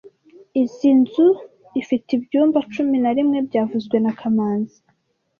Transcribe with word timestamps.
Izoi 0.61 0.89
nzu 1.01 1.27
ifite 1.81 2.07
ibyumba 2.17 2.57
cumi 2.73 2.97
na 3.03 3.11
rimwe 3.17 3.37
byavuzwe 3.47 3.97
na 4.03 4.11
kamanzi 4.19 4.77